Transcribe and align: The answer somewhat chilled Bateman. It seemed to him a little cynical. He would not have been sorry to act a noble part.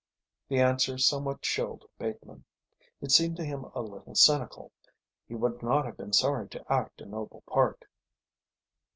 The 0.49 0.57
answer 0.59 0.97
somewhat 0.97 1.43
chilled 1.43 1.85
Bateman. 1.99 2.43
It 3.01 3.11
seemed 3.11 3.35
to 3.37 3.43
him 3.45 3.65
a 3.75 3.81
little 3.83 4.15
cynical. 4.15 4.71
He 5.27 5.35
would 5.35 5.61
not 5.61 5.85
have 5.85 5.95
been 5.97 6.11
sorry 6.11 6.49
to 6.49 6.73
act 6.73 7.01
a 7.01 7.05
noble 7.05 7.41
part. 7.47 7.85